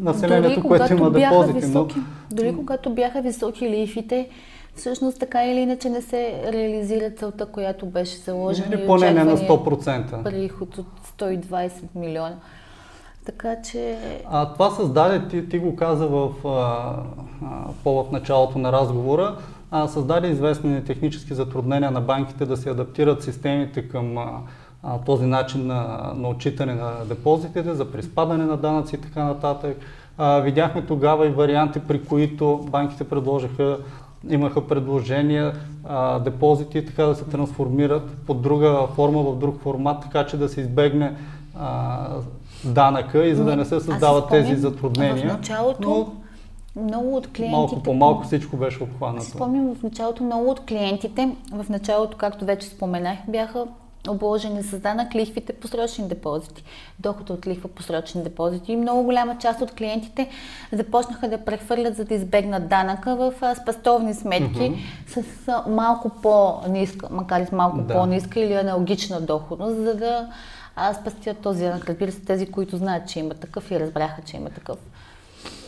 населението, 0.00 0.62
което 0.62 0.92
има 0.92 1.10
депозити. 1.10 1.60
Високи, 1.60 1.98
но... 1.98 2.36
Дори 2.36 2.56
когато 2.56 2.90
бяха 2.90 3.22
високи 3.22 3.70
лихвите, 3.70 4.28
всъщност 4.76 5.18
така 5.18 5.44
или 5.44 5.58
иначе 5.60 5.90
не 5.90 6.02
се 6.02 6.42
реализира 6.52 7.10
целта, 7.10 7.46
която 7.46 7.86
беше 7.86 8.16
заложена. 8.16 8.74
Или 8.74 8.86
поне 8.86 9.10
не 9.10 9.24
на 9.24 9.36
100%. 9.36 10.22
Приход 10.22 10.78
от 10.78 10.86
120 11.18 11.70
милиона. 11.94 12.36
Така 13.26 13.62
че... 13.62 13.98
А 14.30 14.52
това 14.52 14.70
създаде, 14.70 15.28
ти, 15.28 15.48
ти 15.48 15.58
го 15.58 15.76
каза 15.76 16.06
в, 16.06 16.30
а, 16.44 16.48
а, 16.48 17.64
по 17.84 18.04
в 18.04 18.12
началото 18.12 18.58
на 18.58 18.72
разговора, 18.72 19.36
а, 19.70 19.88
създаде 19.88 20.28
известни 20.28 20.84
технически 20.84 21.34
затруднения 21.34 21.90
на 21.90 22.00
банките 22.00 22.46
да 22.46 22.56
се 22.56 22.70
адаптират 22.70 23.22
системите 23.22 23.88
към 23.88 24.18
а, 24.18 24.40
а, 24.82 24.98
този 24.98 25.26
начин 25.26 25.66
на, 25.66 26.12
на 26.16 26.28
отчитане 26.28 26.74
на 26.74 26.92
депозитите, 27.08 27.74
за 27.74 27.92
приспадане 27.92 28.44
на 28.44 28.56
данъци 28.56 28.94
и 28.94 29.00
така 29.00 29.24
нататък. 29.24 29.76
А, 30.18 30.40
видяхме 30.40 30.82
тогава 30.82 31.26
и 31.26 31.30
варианти, 31.30 31.80
при 31.80 32.04
които 32.04 32.66
банките 32.70 33.04
предложиха 33.04 33.78
имаха 34.30 34.66
предложения 34.66 35.52
а, 35.84 36.18
депозити 36.18 36.86
така 36.86 37.04
да 37.04 37.14
се 37.14 37.24
трансформират 37.24 38.16
под 38.26 38.42
друга 38.42 38.86
форма, 38.94 39.22
в 39.22 39.38
друг 39.38 39.60
формат, 39.60 40.02
така 40.02 40.26
че 40.26 40.36
да 40.36 40.48
се 40.48 40.60
избегне 40.60 41.16
а, 41.58 42.08
данъка 42.64 43.26
и 43.26 43.34
за 43.34 43.44
да 43.44 43.56
не 43.56 43.64
се 43.64 43.80
създават 43.80 44.28
тези 44.28 44.54
затруднения. 44.56 45.30
В 45.30 45.32
началото 45.32 46.12
но 46.76 46.82
много 46.82 47.16
от 47.16 47.26
клиентите... 47.26 47.56
Малко 47.56 47.82
по 47.82 47.94
малко 47.94 48.24
всичко 48.24 48.56
беше 48.56 48.82
обхванато. 48.82 49.18
Аз 49.18 49.26
спомням 49.26 49.74
в 49.74 49.82
началото 49.82 50.24
много 50.24 50.50
от 50.50 50.60
клиентите, 50.60 51.36
в 51.52 51.68
началото, 51.68 52.16
както 52.16 52.44
вече 52.44 52.66
споменах, 52.66 53.18
бяха 53.28 53.66
обложени 54.08 54.62
с 54.62 54.78
данък 54.78 55.14
лихвите 55.14 55.52
по 55.52 55.68
срочни 55.68 56.08
депозити, 56.08 56.64
доход 56.98 57.30
от 57.30 57.46
лихва 57.46 57.68
по 57.68 57.82
срочни 57.82 58.22
депозити. 58.22 58.72
И 58.72 58.76
много 58.76 59.02
голяма 59.02 59.38
част 59.38 59.60
от 59.60 59.70
клиентите 59.70 60.28
започнаха 60.72 61.28
да 61.28 61.44
прехвърлят, 61.44 61.96
за 61.96 62.04
да 62.04 62.14
избегнат 62.14 62.68
данъка 62.68 63.16
в 63.16 63.32
спестовни 63.62 64.14
сметки 64.14 64.58
mm-hmm. 64.58 65.22
с 65.22 65.70
малко 65.70 66.10
по-ниска, 66.22 67.08
макар 67.10 67.40
и 67.40 67.46
с 67.46 67.52
малко 67.52 67.78
да. 67.78 67.94
по-ниска 67.94 68.40
или 68.40 68.54
аналогична 68.54 69.20
доходност, 69.20 69.76
за 69.76 69.94
да 69.94 70.28
спастят 71.00 71.38
този 71.38 71.64
данък. 71.64 71.88
Разбира 71.88 72.12
се, 72.12 72.20
тези, 72.20 72.46
които 72.46 72.76
знаят, 72.76 73.08
че 73.08 73.18
има 73.18 73.34
такъв 73.34 73.70
и 73.70 73.80
разбраха, 73.80 74.22
че 74.22 74.36
има 74.36 74.50
такъв. 74.50 74.78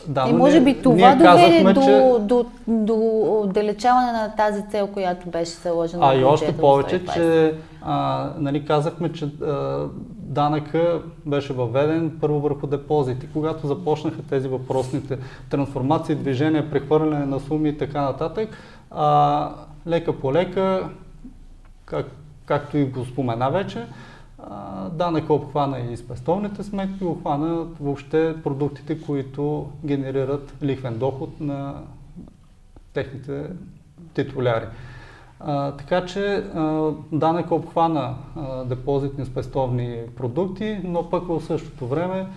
Да, 0.09 0.25
и 0.29 0.33
може 0.33 0.61
би 0.61 0.81
това 0.81 1.15
доведе 1.15 1.73
до, 1.73 1.81
че... 1.81 1.91
до, 1.91 2.19
до, 2.19 2.45
до 2.67 2.95
отдалечаване 3.43 4.11
на 4.11 4.35
тази 4.37 4.63
цел, 4.71 4.87
която 4.87 5.29
беше 5.29 5.51
заложена. 5.51 6.07
А 6.09 6.15
и 6.15 6.23
още 6.23 6.57
повече, 6.57 7.05
че 7.13 7.53
а, 7.81 8.29
нали, 8.37 8.65
казахме, 8.65 9.11
че 9.11 9.25
а, 9.25 9.85
данъка 10.07 11.01
беше 11.25 11.53
въведен 11.53 12.17
първо 12.21 12.39
върху 12.39 12.67
депозити. 12.67 13.27
Когато 13.33 13.67
започнаха 13.67 14.21
тези 14.29 14.47
въпросните 14.47 15.17
трансформации, 15.49 16.15
движения, 16.15 16.71
прехвърляне 16.71 17.25
на 17.25 17.39
суми 17.39 17.69
и 17.69 17.77
така 17.77 18.01
нататък, 18.01 18.49
а, 18.91 19.49
лека 19.87 20.13
по 20.13 20.33
лека, 20.33 20.89
как, 21.85 22.05
както 22.45 22.77
и 22.77 22.85
го 22.85 23.05
спомена 23.05 23.51
вече, 23.51 23.85
Данъка 24.91 25.33
обхвана 25.33 25.79
и 25.79 25.97
спестовните 25.97 26.63
сметки, 26.63 27.03
обхвана 27.03 27.65
въобще 27.81 28.35
продуктите, 28.43 29.01
които 29.01 29.67
генерират 29.85 30.55
лихвен 30.63 30.97
доход 30.97 31.39
на 31.39 31.75
техните 32.93 33.45
титуляри. 34.13 34.65
А, 35.39 35.71
така 35.71 36.05
че 36.05 36.35
а, 36.35 36.91
данък 37.11 37.51
обхвана 37.51 38.15
а, 38.35 38.63
депозитни 38.63 39.25
спестовни 39.25 39.97
продукти, 40.15 40.79
но 40.83 41.09
пък 41.09 41.27
в 41.27 41.41
същото 41.41 41.87
време 41.87 42.27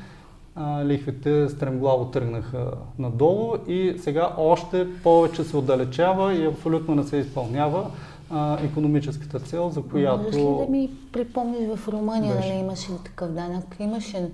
а, 0.54 0.84
лихвите 0.84 1.48
стремглаво 1.48 2.04
тръгнаха 2.04 2.72
надолу 2.98 3.54
и 3.68 3.94
сега 3.98 4.30
още 4.36 5.02
повече 5.02 5.44
се 5.44 5.56
отдалечава 5.56 6.34
и 6.34 6.46
абсолютно 6.46 6.94
не 6.94 7.02
се 7.02 7.16
изпълнява 7.16 7.90
а, 8.32 8.58
економическата 8.64 9.40
цел, 9.40 9.70
за 9.70 9.82
която... 9.82 10.22
Можеш 10.22 10.40
ли 10.40 10.66
да 10.66 10.66
ми 10.70 10.90
припомниш 11.12 11.76
в 11.76 11.88
Румъния, 11.88 12.34
нали 12.34 12.58
имаше 12.60 12.92
ли 12.92 12.96
такъв 13.04 13.30
данък? 13.30 13.76
Имаше 13.80 14.30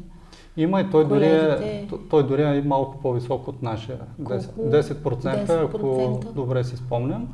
има 0.56 0.80
и 0.80 0.90
той 0.90 1.08
дори, 1.08 1.26
е, 1.26 1.88
той 2.10 2.26
дори 2.26 2.42
е 2.42 2.62
малко 2.66 2.98
по-висок 3.02 3.48
от 3.48 3.62
нашия. 3.62 3.98
10%, 4.22 4.40
10%, 4.40 5.46
10%, 5.46 5.64
ако 5.64 6.32
добре 6.34 6.64
си 6.64 6.76
спомням. 6.76 7.28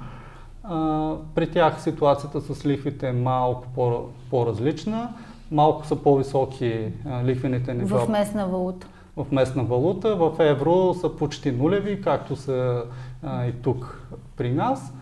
А, 0.62 1.12
при 1.35 1.50
тях 1.50 1.83
ситуацията 1.83 2.40
с 2.40 2.66
лихвите 2.66 3.09
е 3.09 3.12
малко 3.12 3.66
по, 3.74 4.05
по-различна. 4.31 5.09
Малко 5.50 5.87
са 5.87 5.96
по-високи 5.96 6.92
а, 7.07 7.24
лихвените 7.24 7.74
нива. 7.74 7.98
В 7.98 8.09
местна 8.09 8.46
валута. 8.46 8.87
В 9.16 9.27
местна 9.33 9.64
валута. 9.64 10.16
В 10.16 10.33
евро 10.38 10.94
са 10.94 11.16
почти 11.16 11.53
нулеви, 11.53 12.03
както 12.03 12.37
са 12.37 12.83
а, 13.22 13.46
и 13.46 13.53
тук 13.53 14.09
при 14.37 14.53
нас. 14.53 14.92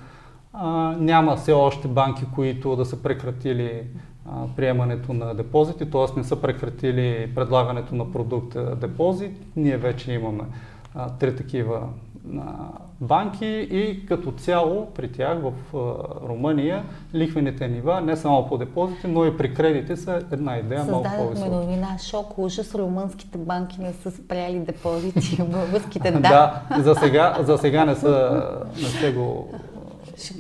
А, 0.53 0.97
няма 0.99 1.37
все 1.37 1.53
още 1.53 1.89
банки, 1.89 2.25
които 2.35 2.77
да 2.77 2.85
са 2.85 3.03
прекратили 3.03 3.83
а, 4.27 4.47
приемането 4.57 5.13
на 5.13 5.35
депозити, 5.35 5.91
т.е. 5.91 6.19
не 6.19 6.25
са 6.25 6.41
прекратили 6.41 7.33
предлагането 7.35 7.95
на 7.95 8.13
продукта 8.13 8.77
депозит. 8.77 9.41
Ние 9.57 9.77
вече 9.77 10.13
имаме 10.13 10.45
а, 10.95 11.09
три 11.09 11.37
такива 11.37 11.89
банки 13.01 13.47
и 13.71 14.07
като 14.07 14.33
цяло 14.33 14.87
при 14.95 15.13
тях 15.13 15.39
в 15.43 15.53
Румъния 16.29 16.85
лихвените 17.15 17.69
нива 17.69 18.01
не 18.01 18.17
само 18.17 18.49
по 18.49 18.59
депозити, 18.59 19.07
но 19.07 19.25
и 19.25 19.37
при 19.37 19.55
кредити 19.55 19.97
са 19.97 20.23
една 20.33 20.57
идея 20.57 20.85
малко 20.85 21.09
по-висока. 21.17 21.51
новина, 21.51 21.99
шок, 21.99 22.39
ужас, 22.39 22.75
румънските 22.75 23.39
банки 23.39 23.81
не 23.81 23.93
са 23.93 24.11
спряли 24.11 24.59
депозити, 24.59 25.43
българските 25.43 26.11
да. 26.13 26.21
да, 26.21 26.63
за 26.83 26.95
сега, 26.95 27.37
за 27.41 27.59
сега 27.59 27.85
не, 27.85 27.95
са, 27.95 28.43
не 28.77 28.89
сте 28.89 29.13
го 29.13 29.49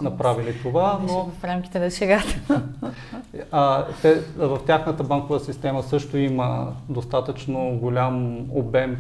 направили 0.03 0.55
това, 0.63 1.01
но... 1.09 1.31
В 1.41 1.45
рамките 1.45 1.79
на 1.79 1.91
шегата. 1.91 2.63
а, 3.51 3.87
те, 4.03 4.15
в 4.37 4.61
тяхната 4.67 5.05
банкова 5.05 5.41
система 5.41 5.83
също 5.83 6.17
има 6.19 6.73
достатъчно 6.89 7.79
голям 7.79 8.47
обем 8.51 8.97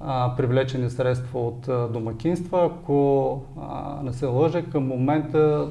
а, 0.00 0.36
привлечени 0.36 0.90
средства 0.90 1.46
от 1.46 1.68
а, 1.68 1.88
домакинства. 1.88 2.64
Ако 2.66 3.42
а, 3.60 4.00
не 4.02 4.12
се 4.12 4.26
лъже, 4.26 4.62
към 4.62 4.86
момента 4.86 5.68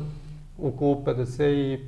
около 0.64 1.04
55 1.06 1.80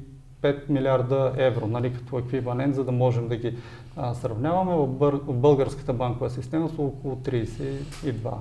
милиарда 0.69 1.33
евро, 1.37 1.67
нали, 1.67 1.93
като 1.93 2.19
еквивалент, 2.19 2.75
за 2.75 2.83
да 2.83 2.91
можем 2.91 3.27
да 3.27 3.35
ги 3.35 3.57
а, 3.95 4.13
сравняваме. 4.13 4.75
В, 4.75 4.87
бър, 4.87 5.13
в 5.13 5.33
българската 5.33 5.93
банкова 5.93 6.29
система 6.29 6.69
са 6.69 6.81
около 6.81 7.15
32. 7.15 8.31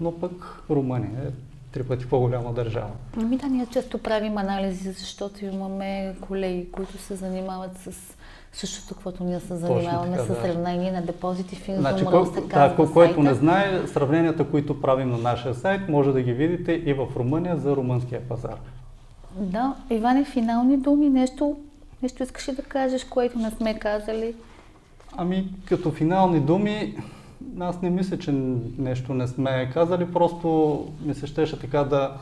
Но 0.00 0.20
пък 0.20 0.62
Румъния 0.70 1.20
е 1.28 1.51
три 1.72 1.82
пъти 1.82 2.06
по-голяма 2.06 2.52
държава. 2.52 2.90
Ами 3.16 3.36
да, 3.36 3.46
ние 3.46 3.66
често 3.66 3.98
правим 3.98 4.38
анализи, 4.38 4.92
защото 4.92 5.44
имаме 5.44 6.14
колеги, 6.20 6.72
които 6.72 6.98
се 6.98 7.14
занимават 7.14 7.78
с 7.78 8.14
същото, 8.52 8.94
каквото 8.94 9.24
ние 9.24 9.40
се 9.40 9.56
занимаваме 9.56 10.16
така, 10.16 10.34
с 10.34 10.42
сравнение 10.42 10.92
на 10.92 11.02
депозити 11.02 11.56
в 11.56 11.78
значи, 11.78 12.04
кой, 12.04 12.26
се 12.26 12.48
казва 12.48 12.86
да, 12.86 12.92
Който 12.92 13.22
не 13.22 13.34
знае, 13.34 13.86
сравненията, 13.86 14.44
които 14.44 14.80
правим 14.80 15.10
на 15.10 15.18
нашия 15.18 15.54
сайт, 15.54 15.88
може 15.88 16.12
да 16.12 16.22
ги 16.22 16.32
видите 16.32 16.72
и 16.72 16.92
в 16.92 17.06
Румъния 17.16 17.56
за 17.56 17.76
румънския 17.76 18.20
пазар. 18.20 18.56
Да, 19.36 19.74
Иване, 19.90 20.24
финални 20.24 20.76
думи, 20.76 21.08
нещо, 21.08 21.56
нещо 22.02 22.22
искаш 22.22 22.48
ли 22.48 22.52
да 22.52 22.62
кажеш, 22.62 23.04
което 23.04 23.38
не 23.38 23.50
сме 23.50 23.78
казали? 23.78 24.34
Ами, 25.16 25.48
като 25.68 25.90
финални 25.90 26.40
думи, 26.40 26.96
аз 27.60 27.82
не 27.82 27.90
мисля, 27.90 28.18
че 28.18 28.32
нещо 28.78 29.14
не 29.14 29.26
сме 29.26 29.70
казали, 29.74 30.12
просто 30.12 30.78
ми 31.04 31.14
се 31.14 31.26
щеше 31.26 31.60
така 31.60 31.84
да, 31.84 32.12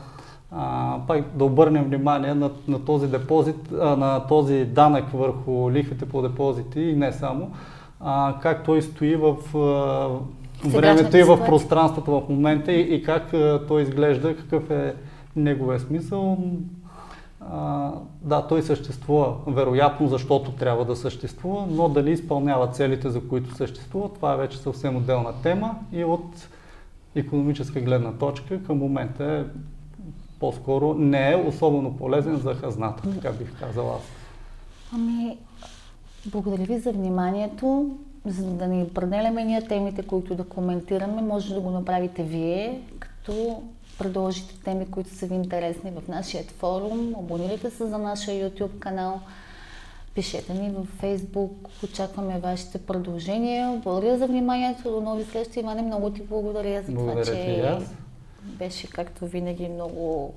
а, 0.51 0.95
пак 1.07 1.37
да 1.37 1.45
обърнем 1.45 1.83
внимание 1.83 2.33
на, 2.33 2.51
на 2.67 2.85
този 2.85 3.07
депозит, 3.07 3.71
а, 3.81 3.95
на 3.95 4.27
този 4.27 4.65
данък 4.65 5.05
върху 5.13 5.71
лихвите 5.71 6.05
по 6.05 6.21
депозити 6.21 6.81
и 6.81 6.95
не 6.95 7.11
само, 7.11 7.51
а, 7.99 8.35
как 8.41 8.63
той 8.63 8.81
стои 8.81 9.15
в 9.15 9.35
а, 9.57 10.69
времето 10.69 11.17
и 11.17 11.23
в 11.23 11.45
пространството 11.45 12.11
в 12.11 12.29
момента 12.29 12.71
и, 12.73 12.95
и 12.95 13.03
как 13.03 13.33
а, 13.33 13.61
той 13.67 13.81
изглежда, 13.81 14.35
какъв 14.37 14.69
е 14.69 14.95
неговия 15.35 15.79
смисъл. 15.79 16.37
Да, 18.21 18.47
той 18.47 18.61
съществува, 18.61 19.35
вероятно, 19.47 20.07
защото 20.07 20.51
трябва 20.51 20.85
да 20.85 20.95
съществува, 20.95 21.67
но 21.69 21.89
дали 21.89 22.11
изпълнява 22.11 22.67
целите, 22.67 23.09
за 23.09 23.27
които 23.27 23.55
съществува, 23.55 24.09
това 24.09 24.33
е 24.33 24.37
вече 24.37 24.57
съвсем 24.57 24.95
отделна 24.95 25.33
тема 25.43 25.75
и 25.91 26.03
от 26.03 26.47
економическа 27.15 27.81
гледна 27.81 28.11
точка 28.11 28.63
към 28.63 28.77
момента 28.77 29.23
е 29.25 29.43
по-скоро 30.39 30.93
не 30.93 31.31
е 31.31 31.35
особено 31.35 31.97
полезен 31.97 32.37
за 32.37 32.53
хазната, 32.53 33.09
така 33.13 33.31
бих 33.31 33.59
казала 33.59 33.95
аз. 33.95 34.01
Ами, 34.93 35.37
благодаря 36.25 36.63
ви 36.63 36.79
за 36.79 36.91
вниманието. 36.91 37.95
за 38.25 38.45
да 38.45 38.67
ни 38.67 38.83
определяме 38.83 39.43
ние 39.43 39.67
темите, 39.67 40.03
които 40.03 40.35
да 40.35 40.43
коментираме, 40.43 41.21
може 41.21 41.53
да 41.53 41.59
го 41.59 41.71
направите 41.71 42.23
вие, 42.23 42.81
като 42.99 43.63
предложите 43.99 44.63
теми, 44.63 44.91
които 44.91 45.15
са 45.15 45.25
ви 45.25 45.35
интересни 45.35 45.91
в 45.91 46.07
нашия 46.07 46.43
форум, 46.43 47.15
абонирайте 47.19 47.69
се 47.69 47.87
за 47.87 47.97
нашия 47.97 48.49
YouTube 48.49 48.79
канал, 48.79 49.21
пишете 50.15 50.53
ни 50.53 50.71
в 50.71 50.87
Facebook, 51.03 51.83
очакваме 51.83 52.39
вашите 52.39 52.77
предложения. 52.77 53.81
Благодаря 53.83 54.17
за 54.17 54.27
вниманието, 54.27 54.91
до 54.91 55.01
нови 55.01 55.23
срещи. 55.23 55.59
Иване, 55.59 55.81
много 55.81 56.09
ти 56.09 56.21
благодаря 56.21 56.83
за 56.83 56.91
благодаря 56.91 57.23
това, 57.25 57.35
че 57.35 57.85
беше 58.43 58.89
както 58.89 59.25
винаги 59.25 59.69
много 59.69 60.33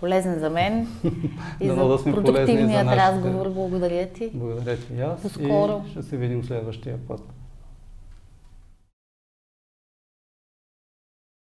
полезен 0.00 0.38
за 0.38 0.50
мен 0.50 0.88
и 1.60 1.68
за 1.68 1.74
да 1.74 2.04
продуктивният 2.04 2.88
за 2.88 2.96
разговор. 2.96 3.48
Благодаря 3.48 4.08
ти. 4.08 4.30
Благодаря 4.34 4.76
ти 4.76 4.94
и 4.94 5.00
аз. 5.00 5.22
До 5.22 5.28
скоро. 5.28 5.82
И 5.86 5.90
ще 5.90 6.02
се 6.02 6.16
видим 6.16 6.44
следващия 6.44 6.98
път. 7.08 7.20